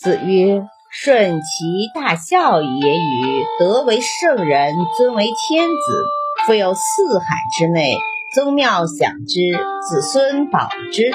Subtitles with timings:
[0.00, 3.44] 子曰：“顺其大孝也与？
[3.58, 6.06] 德为圣人，尊为天子。
[6.46, 7.96] 复有四海之内，
[8.32, 11.10] 宗庙享之，子孙保之。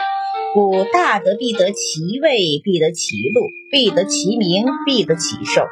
[0.53, 5.65] 故大德必得其位，必得其禄，必得其名，必得其寿。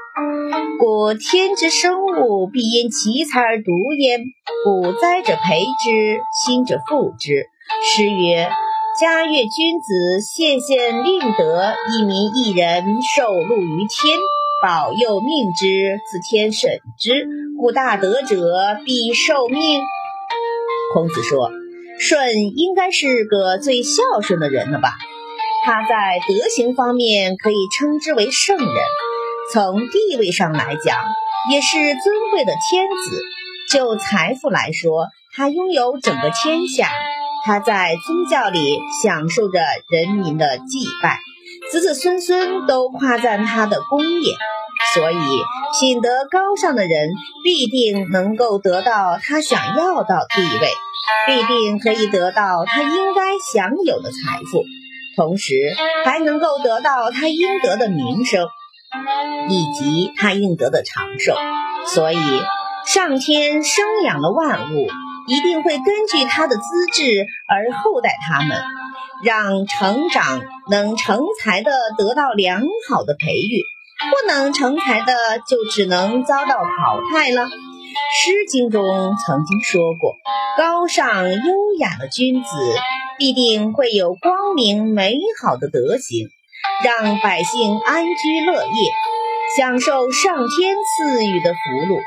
[0.80, 4.21] 故天之生物，必因其才而独焉。
[4.64, 7.46] 故灾者培之，兴者复之。
[7.84, 8.50] 诗曰。”
[9.02, 14.20] 嘉悦君子，献献令德，一民一人，受禄于天，
[14.62, 17.26] 保佑命之，自天审之。
[17.59, 18.38] 故大德者
[18.85, 19.81] 必受命。
[20.93, 21.49] 孔子说
[21.99, 24.91] ：“舜应该是个最孝顺的人了吧？
[25.65, 28.68] 他在德行方面可以称之为圣人，
[29.52, 30.95] 从地位上来讲，
[31.52, 33.76] 也是尊贵的天子。
[33.76, 36.88] 就财富来说，他拥有整个天下。”
[37.44, 39.59] 他在宗教里享受着
[39.90, 41.20] 人民的祭拜，
[41.72, 44.36] 子子孙孙都夸赞他的功业，
[44.94, 45.16] 所以
[45.80, 47.10] 品德高尚的人
[47.43, 50.70] 必定能够得到他想要的地位，
[51.27, 53.21] 必定可以得到他应该
[53.54, 54.63] 享有的财富，
[55.15, 55.55] 同时
[56.05, 58.46] 还能够得到他应得的名声，
[59.49, 61.34] 以及他应得的长寿。
[61.87, 62.18] 所以，
[62.85, 64.88] 上天生养了万物。
[65.31, 68.62] 一定会根据他的资质而厚待他们，
[69.24, 73.63] 让成长能成才的得到良好的培育，
[74.12, 75.13] 不能成才的
[75.47, 77.46] 就只能遭到淘汰了。
[77.46, 78.84] 诗经中
[79.25, 80.16] 曾经说过，
[80.57, 81.40] 高尚优
[81.79, 82.50] 雅的君子
[83.18, 86.28] 必定会有光明美好的德行，
[86.84, 88.91] 让百姓安居乐业，
[89.57, 92.00] 享受上天赐予的福禄，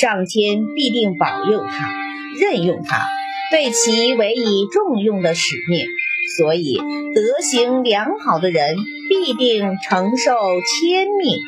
[0.00, 2.02] 上天必定保佑他。
[2.40, 3.00] 任用他，
[3.50, 5.86] 对其委以重用的使命，
[6.36, 6.76] 所以
[7.14, 8.76] 德行良好的人
[9.08, 10.34] 必定承受
[10.80, 11.38] 天命。